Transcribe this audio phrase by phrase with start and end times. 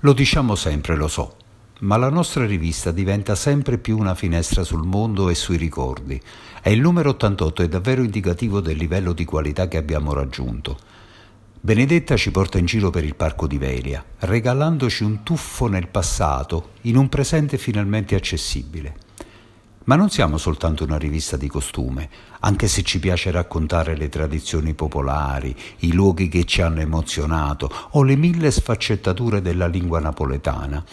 [0.00, 1.36] Lo diciamo sempre, lo so,
[1.80, 6.20] ma la nostra rivista diventa sempre più una finestra sul mondo e sui ricordi
[6.62, 10.76] e il numero 88 è davvero indicativo del livello di qualità che abbiamo raggiunto.
[11.58, 16.72] Benedetta ci porta in giro per il parco di Velia, regalandoci un tuffo nel passato
[16.82, 19.05] in un presente finalmente accessibile.
[19.86, 22.08] Ma non siamo soltanto una rivista di costume,
[22.40, 28.02] anche se ci piace raccontare le tradizioni popolari, i luoghi che ci hanno emozionato o
[28.02, 30.84] le mille sfaccettature della lingua napoletana.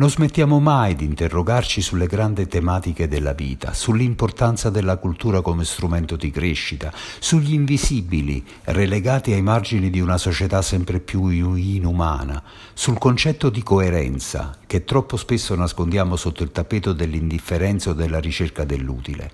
[0.00, 6.16] Non smettiamo mai di interrogarci sulle grandi tematiche della vita, sull'importanza della cultura come strumento
[6.16, 13.50] di crescita, sugli invisibili relegati ai margini di una società sempre più inumana, sul concetto
[13.50, 19.30] di coerenza che troppo spesso nascondiamo sotto il tappeto dell'indifferenza o della ricerca dell'utile.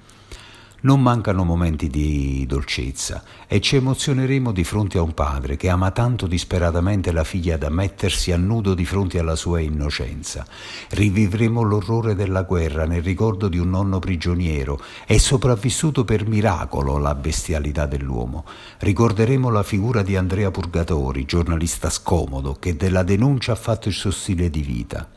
[0.78, 5.90] Non mancano momenti di dolcezza e ci emozioneremo di fronte a un padre che ama
[5.90, 10.46] tanto disperatamente la figlia da mettersi a nudo di fronte alla sua innocenza.
[10.90, 17.14] Rivivremo l'orrore della guerra nel ricordo di un nonno prigioniero e sopravvissuto per miracolo alla
[17.14, 18.44] bestialità dell'uomo.
[18.78, 24.10] Ricorderemo la figura di Andrea Purgatori, giornalista scomodo che della denuncia ha fatto il suo
[24.10, 25.08] stile di vita.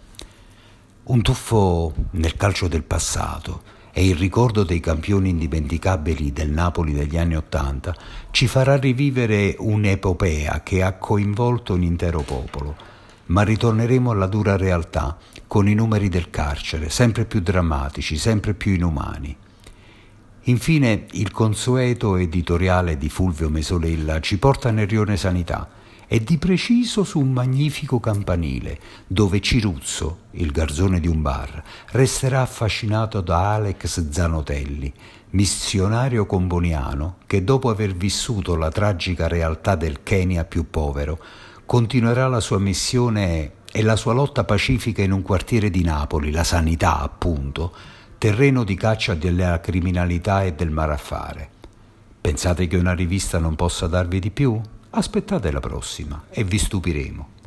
[1.03, 7.17] Un tuffo nel calcio del passato e il ricordo dei campioni indimenticabili del Napoli degli
[7.17, 7.95] anni Ottanta
[8.31, 12.75] ci farà rivivere un'epopea che ha coinvolto un intero popolo.
[13.27, 18.73] Ma ritorneremo alla dura realtà, con i numeri del carcere, sempre più drammatici, sempre più
[18.73, 19.35] inumani.
[20.43, 25.69] Infine, il consueto editoriale di Fulvio Mesolella ci porta nel rione Sanità,
[26.11, 32.41] e di preciso su un magnifico campanile, dove Ciruzzo, il garzone di un bar, resterà
[32.41, 34.91] affascinato da Alex Zanotelli,
[35.31, 41.19] missionario comboniano che dopo aver vissuto la tragica realtà del Kenya più povero,
[41.63, 46.43] continuerà la sua missione e la sua lotta pacifica in un quartiere di Napoli, la
[46.43, 47.71] sanità appunto,
[48.17, 51.49] terreno di caccia della criminalità e del malaffare.
[52.20, 54.59] Pensate che una rivista non possa darvi di più?
[54.92, 57.39] Aspettate la prossima e vi stupiremo.